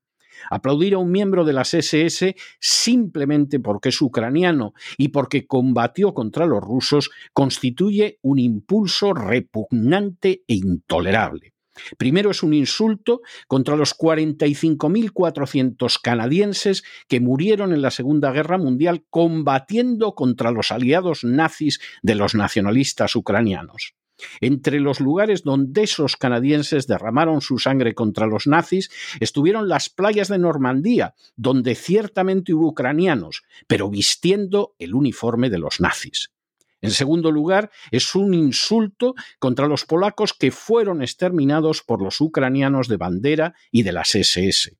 Aplaudir 0.49 0.93
a 0.93 0.99
un 0.99 1.11
miembro 1.11 1.43
de 1.43 1.53
las 1.53 1.73
SS 1.73 2.35
simplemente 2.59 3.59
porque 3.59 3.89
es 3.89 4.01
ucraniano 4.01 4.73
y 4.97 5.07
porque 5.07 5.47
combatió 5.47 6.13
contra 6.13 6.45
los 6.45 6.61
rusos 6.61 7.09
constituye 7.33 8.19
un 8.21 8.39
impulso 8.39 9.13
repugnante 9.13 10.43
e 10.47 10.55
intolerable. 10.55 11.54
Primero 11.97 12.31
es 12.31 12.43
un 12.43 12.53
insulto 12.53 13.21
contra 13.47 13.75
los 13.75 13.97
45.400 13.97 15.99
canadienses 16.01 16.83
que 17.07 17.19
murieron 17.19 17.73
en 17.73 17.81
la 17.81 17.91
Segunda 17.91 18.31
Guerra 18.31 18.57
Mundial 18.57 19.05
combatiendo 19.09 20.15
contra 20.15 20.51
los 20.51 20.71
aliados 20.71 21.23
nazis 21.23 21.79
de 22.01 22.15
los 22.15 22.35
nacionalistas 22.35 23.15
ucranianos. 23.15 23.95
Entre 24.39 24.79
los 24.79 24.99
lugares 24.99 25.43
donde 25.43 25.83
esos 25.83 26.15
canadienses 26.15 26.87
derramaron 26.87 27.41
su 27.41 27.59
sangre 27.59 27.93
contra 27.93 28.27
los 28.27 28.47
nazis 28.47 28.89
estuvieron 29.19 29.67
las 29.67 29.89
playas 29.89 30.29
de 30.29 30.37
Normandía, 30.37 31.15
donde 31.35 31.75
ciertamente 31.75 32.53
hubo 32.53 32.69
ucranianos, 32.69 33.43
pero 33.67 33.89
vistiendo 33.89 34.73
el 34.79 34.95
uniforme 34.95 35.49
de 35.49 35.59
los 35.59 35.81
nazis. 35.81 36.31
En 36.85 36.91
segundo 36.91 37.31
lugar, 37.31 37.71
es 37.91 38.13
un 38.13 38.33
insulto 38.33 39.15
contra 39.39 39.67
los 39.67 39.85
polacos 39.85 40.33
que 40.33 40.51
fueron 40.51 41.01
exterminados 41.01 41.81
por 41.81 42.01
los 42.01 42.21
ucranianos 42.21 42.87
de 42.87 42.97
bandera 42.97 43.55
y 43.71 43.83
de 43.83 43.91
las 43.91 44.13
SS. 44.13 44.77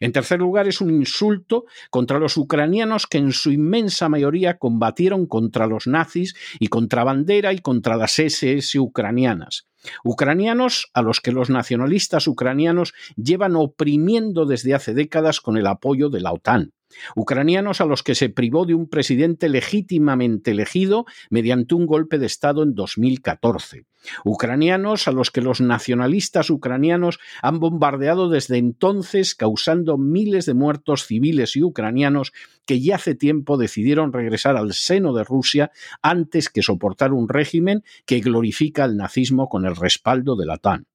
En 0.00 0.12
tercer 0.12 0.40
lugar, 0.40 0.66
es 0.66 0.80
un 0.80 0.90
insulto 0.90 1.64
contra 1.90 2.18
los 2.18 2.36
ucranianos 2.36 3.06
que 3.06 3.18
en 3.18 3.32
su 3.32 3.52
inmensa 3.52 4.08
mayoría 4.08 4.58
combatieron 4.58 5.26
contra 5.26 5.66
los 5.66 5.86
nazis 5.86 6.34
y 6.58 6.68
contra 6.68 7.04
bandera 7.04 7.52
y 7.52 7.58
contra 7.58 7.96
las 7.96 8.18
SS 8.18 8.78
ucranianas. 8.80 9.66
Ucranianos 10.02 10.90
a 10.94 11.02
los 11.02 11.20
que 11.20 11.32
los 11.32 11.50
nacionalistas 11.50 12.26
ucranianos 12.26 12.94
llevan 13.16 13.54
oprimiendo 13.54 14.46
desde 14.46 14.74
hace 14.74 14.94
décadas 14.94 15.40
con 15.40 15.56
el 15.56 15.66
apoyo 15.66 16.08
de 16.08 16.20
la 16.20 16.32
OTAN 16.32 16.72
ucranianos 17.14 17.80
a 17.80 17.86
los 17.86 18.02
que 18.02 18.14
se 18.14 18.28
privó 18.28 18.66
de 18.66 18.74
un 18.74 18.88
presidente 18.88 19.48
legítimamente 19.48 20.52
elegido 20.52 21.06
mediante 21.30 21.74
un 21.74 21.86
golpe 21.86 22.18
de 22.18 22.26
Estado 22.26 22.62
en 22.62 22.74
2014, 22.74 23.84
ucranianos 24.24 25.08
a 25.08 25.12
los 25.12 25.30
que 25.30 25.40
los 25.40 25.60
nacionalistas 25.60 26.50
ucranianos 26.50 27.18
han 27.42 27.58
bombardeado 27.58 28.28
desde 28.28 28.58
entonces, 28.58 29.34
causando 29.34 29.98
miles 29.98 30.46
de 30.46 30.54
muertos 30.54 31.06
civiles 31.06 31.56
y 31.56 31.62
ucranianos 31.62 32.32
que 32.66 32.80
ya 32.80 32.96
hace 32.96 33.14
tiempo 33.14 33.56
decidieron 33.56 34.12
regresar 34.12 34.56
al 34.56 34.72
seno 34.72 35.12
de 35.12 35.24
Rusia 35.24 35.70
antes 36.02 36.48
que 36.48 36.62
soportar 36.62 37.12
un 37.12 37.28
régimen 37.28 37.84
que 38.06 38.20
glorifica 38.20 38.84
el 38.84 38.96
nazismo 38.96 39.48
con 39.48 39.66
el 39.66 39.76
respaldo 39.76 40.36
de 40.36 40.46
la 40.46 40.54
OTAN. 40.54 40.86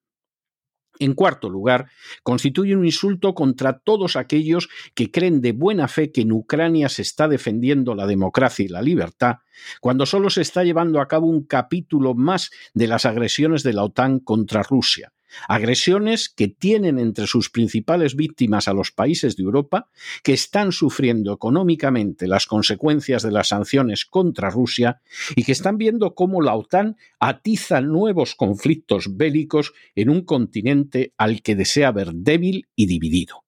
En 1.00 1.14
cuarto 1.14 1.50
lugar, 1.50 1.90
constituye 2.24 2.76
un 2.76 2.86
insulto 2.86 3.34
contra 3.34 3.80
todos 3.80 4.18
aquellos 4.18 4.68
que 4.94 5.12
creen 5.12 5.40
de 5.40 5.54
buena 5.54 5.88
fe 5.88 6.12
que 6.12 6.22
en 6.22 6.34
Ucrania 6.34 6.90
se 6.90 7.02
está 7.02 7.30
defendiendo 7.30 7.96
la 7.96 8.06
democracia 8.06 8.66
y 8.66 8.68
la 8.68 8.82
libertad, 8.82 9.38
cuando 9.80 10.06
solo 10.06 10.30
se 10.30 10.42
está 10.42 10.66
llevando 10.66 11.00
a 11.00 11.08
cabo 11.08 11.28
un 11.28 11.46
capítulo 11.46 12.16
más 12.16 12.52
de 12.74 12.88
las 12.88 13.06
agresiones 13.06 13.64
de 13.64 13.74
la 13.74 13.86
OTAN 13.86 14.20
contra 14.20 14.62
Rusia, 14.62 15.14
Agresiones 15.48 16.30
que 16.30 16.48
tienen 16.48 17.00
entre 17.00 17.28
sus 17.28 17.50
principales 17.50 18.16
víctimas 18.16 18.68
a 18.68 18.74
los 18.74 18.92
países 18.92 19.36
de 19.36 19.44
Europa, 19.44 19.90
que 20.24 20.34
están 20.34 20.72
sufriendo 20.72 21.34
económicamente 21.34 22.28
las 22.28 22.46
consecuencias 22.46 23.24
de 23.24 23.32
las 23.32 23.50
sanciones 23.50 24.06
contra 24.06 24.50
Rusia 24.50 25.02
y 25.36 25.44
que 25.44 25.52
están 25.52 25.78
viendo 25.78 26.16
cómo 26.16 26.42
la 26.42 26.56
OTAN 26.56 26.98
atiza 27.20 27.82
nuevos 27.82 28.36
conflictos 28.36 29.18
bélicos 29.18 29.74
en 29.96 30.10
un 30.10 30.24
continente 30.24 31.14
al 31.18 31.42
que 31.42 31.56
desea 31.56 31.92
ver 31.92 32.14
débil 32.14 32.68
y 32.76 32.88
dividido. 32.88 33.44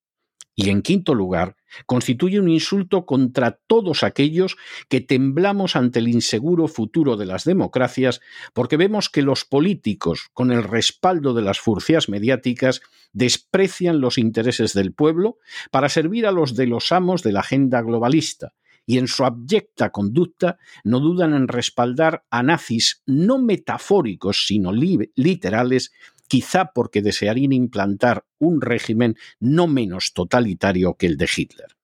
Y 0.56 0.70
en 0.70 0.82
quinto 0.82 1.16
lugar, 1.16 1.56
constituye 1.86 2.40
un 2.40 2.50
insulto 2.50 3.06
contra 3.06 3.60
todos 3.68 4.04
aquellos 4.04 4.58
que 4.90 5.00
temblamos 5.00 5.76
ante 5.76 6.00
el 6.00 6.10
inseguro 6.10 6.68
futuro 6.68 7.16
de 7.16 7.26
las 7.26 7.46
democracias 7.46 8.20
porque 8.54 8.78
vemos 8.78 9.10
que 9.10 9.22
los 9.22 9.46
políticos, 9.46 10.30
con 10.34 10.52
el 10.52 10.64
respaldo 10.64 11.34
de 11.34 11.42
las 11.42 11.60
furcias 11.60 12.10
mediáticas, 12.10 12.82
desprecian 13.14 14.02
los 14.02 14.18
intereses 14.18 14.74
del 14.74 14.94
pueblo 14.94 15.38
para 15.72 15.90
servir 15.90 16.28
a 16.28 16.32
los 16.32 16.56
de 16.56 16.68
los 16.68 16.92
amos 16.92 17.24
de 17.24 17.32
la 17.32 17.40
agenda 17.42 17.82
globalista 17.82 18.54
y 18.86 18.98
en 18.98 19.08
su 19.08 19.24
abyecta 19.24 19.92
conducta 19.92 20.58
no 20.84 21.00
dudan 21.00 21.34
en 21.34 21.48
respaldar 21.48 22.26
a 22.30 22.44
nazis 22.44 23.04
no 23.06 23.38
metafóricos 23.38 24.48
sino 24.48 24.72
literales 24.74 25.92
quizá 26.32 26.72
porque 26.72 27.02
desearían 27.02 27.52
implantar 27.52 28.24
un 28.40 28.62
régimen 28.62 29.18
no 29.42 29.68
menos 29.68 30.14
totalitario 30.14 30.96
que 30.96 31.06
el 31.06 31.18
de 31.18 31.30
Hitler. 31.36 31.76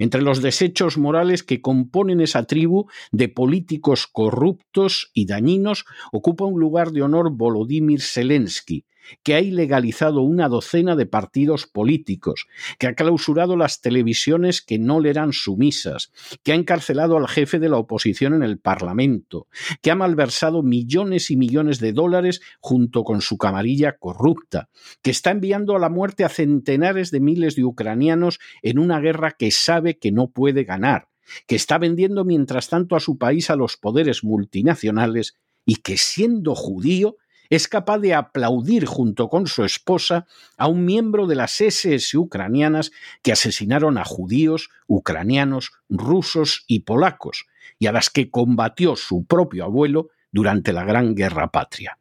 Entre 0.00 0.20
los 0.20 0.42
desechos 0.42 0.98
morales 0.98 1.44
que 1.44 1.60
componen 1.60 2.20
esa 2.20 2.42
tribu 2.42 2.88
de 3.12 3.28
políticos 3.28 4.08
corruptos 4.10 5.12
y 5.14 5.26
dañinos 5.26 5.84
ocupa 6.10 6.44
un 6.44 6.58
lugar 6.58 6.90
de 6.90 7.02
honor 7.02 7.30
Volodymyr 7.30 8.02
Zelensky, 8.02 8.84
que 9.22 9.34
ha 9.34 9.40
ilegalizado 9.40 10.22
una 10.22 10.48
docena 10.48 10.96
de 10.96 11.06
partidos 11.06 11.66
políticos, 11.66 12.46
que 12.78 12.86
ha 12.86 12.94
clausurado 12.94 13.56
las 13.56 13.80
televisiones 13.80 14.62
que 14.62 14.78
no 14.78 15.00
le 15.00 15.10
eran 15.10 15.32
sumisas, 15.32 16.12
que 16.42 16.52
ha 16.52 16.54
encarcelado 16.54 17.16
al 17.16 17.28
jefe 17.28 17.58
de 17.58 17.68
la 17.68 17.78
oposición 17.78 18.34
en 18.34 18.42
el 18.42 18.58
Parlamento, 18.58 19.48
que 19.82 19.90
ha 19.90 19.94
malversado 19.94 20.62
millones 20.62 21.30
y 21.30 21.36
millones 21.36 21.80
de 21.80 21.92
dólares 21.92 22.40
junto 22.60 23.04
con 23.04 23.20
su 23.20 23.38
camarilla 23.38 23.96
corrupta, 23.98 24.68
que 25.02 25.10
está 25.10 25.30
enviando 25.30 25.76
a 25.76 25.78
la 25.78 25.88
muerte 25.88 26.24
a 26.24 26.28
centenares 26.28 27.10
de 27.10 27.20
miles 27.20 27.56
de 27.56 27.64
ucranianos 27.64 28.38
en 28.62 28.78
una 28.78 29.00
guerra 29.00 29.32
que 29.32 29.50
sabe 29.50 29.98
que 29.98 30.12
no 30.12 30.30
puede 30.30 30.64
ganar, 30.64 31.08
que 31.46 31.56
está 31.56 31.78
vendiendo 31.78 32.24
mientras 32.24 32.68
tanto 32.68 32.96
a 32.96 33.00
su 33.00 33.18
país 33.18 33.50
a 33.50 33.56
los 33.56 33.76
poderes 33.76 34.24
multinacionales 34.24 35.36
y 35.64 35.76
que 35.76 35.96
siendo 35.96 36.54
judío 36.54 37.16
es 37.54 37.68
capaz 37.68 37.98
de 37.98 38.14
aplaudir 38.14 38.86
junto 38.86 39.28
con 39.28 39.46
su 39.46 39.64
esposa 39.64 40.26
a 40.56 40.66
un 40.66 40.84
miembro 40.84 41.26
de 41.26 41.34
las 41.34 41.60
SS 41.60 42.16
ucranianas 42.16 42.90
que 43.22 43.32
asesinaron 43.32 43.98
a 43.98 44.04
judíos, 44.04 44.70
ucranianos, 44.86 45.72
rusos 45.88 46.64
y 46.66 46.80
polacos, 46.80 47.46
y 47.78 47.86
a 47.86 47.92
las 47.92 48.10
que 48.10 48.30
combatió 48.30 48.96
su 48.96 49.24
propio 49.24 49.64
abuelo 49.64 50.08
durante 50.32 50.72
la 50.72 50.84
Gran 50.84 51.14
Guerra 51.14 51.50
Patria. 51.50 51.98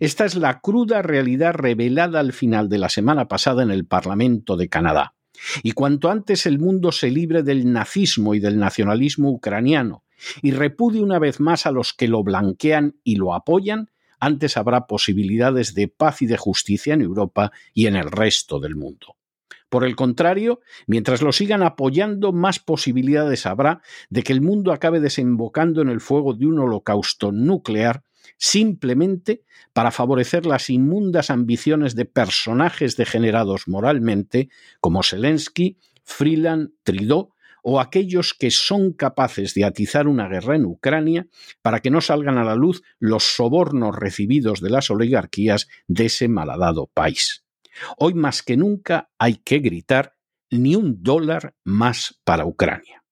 Esta 0.00 0.24
es 0.24 0.34
la 0.34 0.60
cruda 0.60 1.02
realidad 1.02 1.54
revelada 1.54 2.20
al 2.20 2.32
final 2.32 2.68
de 2.68 2.78
la 2.78 2.88
semana 2.88 3.28
pasada 3.28 3.62
en 3.62 3.70
el 3.70 3.86
Parlamento 3.86 4.56
de 4.56 4.68
Canadá. 4.68 5.14
Y 5.62 5.72
cuanto 5.72 6.10
antes 6.10 6.46
el 6.46 6.58
mundo 6.58 6.90
se 6.90 7.10
libre 7.10 7.42
del 7.42 7.72
nazismo 7.72 8.34
y 8.34 8.40
del 8.40 8.58
nacionalismo 8.58 9.30
ucraniano 9.30 10.02
y 10.42 10.50
repudie 10.50 11.00
una 11.00 11.20
vez 11.20 11.38
más 11.38 11.66
a 11.66 11.70
los 11.70 11.92
que 11.92 12.08
lo 12.08 12.24
blanquean 12.24 12.96
y 13.04 13.16
lo 13.16 13.34
apoyan, 13.34 13.90
antes 14.20 14.56
habrá 14.56 14.86
posibilidades 14.86 15.74
de 15.74 15.88
paz 15.88 16.22
y 16.22 16.26
de 16.26 16.36
justicia 16.36 16.94
en 16.94 17.02
Europa 17.02 17.52
y 17.74 17.86
en 17.86 17.96
el 17.96 18.10
resto 18.10 18.60
del 18.60 18.76
mundo. 18.76 19.16
Por 19.68 19.84
el 19.84 19.96
contrario, 19.96 20.60
mientras 20.86 21.20
lo 21.20 21.32
sigan 21.32 21.62
apoyando, 21.62 22.32
más 22.32 22.58
posibilidades 22.58 23.44
habrá 23.44 23.82
de 24.08 24.22
que 24.22 24.32
el 24.32 24.40
mundo 24.40 24.72
acabe 24.72 24.98
desembocando 25.00 25.82
en 25.82 25.88
el 25.88 26.00
fuego 26.00 26.32
de 26.32 26.46
un 26.46 26.58
holocausto 26.58 27.32
nuclear 27.32 28.02
simplemente 28.38 29.42
para 29.72 29.90
favorecer 29.90 30.46
las 30.46 30.70
inmundas 30.70 31.30
ambiciones 31.30 31.94
de 31.94 32.04
personajes 32.04 32.96
degenerados 32.96 33.68
moralmente 33.68 34.48
como 34.80 35.02
Zelensky, 35.02 35.78
Freeland, 36.04 36.70
Trudeau 36.82 37.34
o 37.70 37.80
aquellos 37.80 38.32
que 38.32 38.50
son 38.50 38.94
capaces 38.94 39.52
de 39.52 39.62
atizar 39.62 40.08
una 40.08 40.26
guerra 40.26 40.56
en 40.56 40.64
Ucrania 40.64 41.26
para 41.60 41.80
que 41.80 41.90
no 41.90 42.00
salgan 42.00 42.38
a 42.38 42.44
la 42.44 42.54
luz 42.54 42.82
los 42.98 43.24
sobornos 43.24 43.94
recibidos 43.94 44.62
de 44.62 44.70
las 44.70 44.90
oligarquías 44.90 45.68
de 45.86 46.06
ese 46.06 46.28
malhadado 46.28 46.86
país. 46.86 47.44
Hoy 47.98 48.14
más 48.14 48.42
que 48.42 48.56
nunca 48.56 49.10
hay 49.18 49.34
que 49.34 49.58
gritar 49.58 50.16
ni 50.48 50.76
un 50.76 51.02
dólar 51.02 51.56
más 51.62 52.18
para 52.24 52.46
Ucrania. 52.46 53.04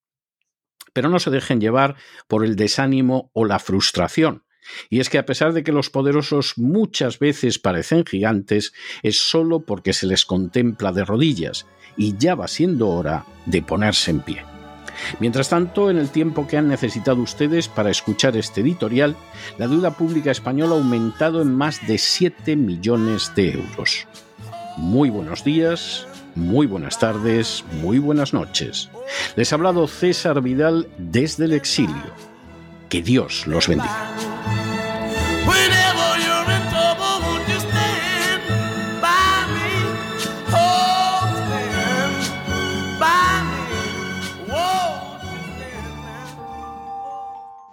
Pero 0.91 1.09
no 1.09 1.19
se 1.19 1.29
dejen 1.29 1.61
llevar 1.61 1.95
por 2.27 2.43
el 2.43 2.55
desánimo 2.55 3.29
o 3.33 3.45
la 3.45 3.59
frustración. 3.59 4.43
Y 4.89 4.99
es 4.99 5.09
que 5.09 5.17
a 5.17 5.25
pesar 5.25 5.53
de 5.53 5.63
que 5.63 5.71
los 5.71 5.89
poderosos 5.89 6.57
muchas 6.57 7.19
veces 7.19 7.59
parecen 7.59 8.05
gigantes, 8.05 8.73
es 9.03 9.17
solo 9.19 9.61
porque 9.61 9.93
se 9.93 10.07
les 10.07 10.25
contempla 10.25 10.91
de 10.91 11.05
rodillas, 11.05 11.65
y 11.95 12.15
ya 12.17 12.35
va 12.35 12.47
siendo 12.47 12.89
hora 12.89 13.25
de 13.45 13.61
ponerse 13.61 14.11
en 14.11 14.21
pie. 14.21 14.43
Mientras 15.19 15.49
tanto, 15.49 15.89
en 15.89 15.97
el 15.97 16.09
tiempo 16.09 16.47
que 16.47 16.57
han 16.57 16.67
necesitado 16.67 17.21
ustedes 17.21 17.67
para 17.67 17.91
escuchar 17.91 18.35
este 18.35 18.61
editorial, 18.61 19.15
la 19.57 19.67
deuda 19.67 19.91
pública 19.91 20.31
española 20.31 20.75
ha 20.75 20.77
aumentado 20.77 21.41
en 21.41 21.53
más 21.53 21.85
de 21.87 21.97
7 21.97 22.55
millones 22.55 23.31
de 23.35 23.53
euros. 23.53 24.07
Muy 24.77 25.09
buenos 25.09 25.43
días, 25.43 26.07
muy 26.35 26.67
buenas 26.67 26.99
tardes, 26.99 27.63
muy 27.81 27.99
buenas 27.99 28.33
noches. 28.33 28.89
Les 29.35 29.51
ha 29.51 29.55
hablado 29.55 29.87
César 29.87 30.41
Vidal 30.41 30.87
desde 30.97 31.45
el 31.45 31.53
exilio. 31.53 32.13
Que 32.89 33.01
Dios 33.01 33.47
los 33.47 33.67
bendiga. 33.67 34.36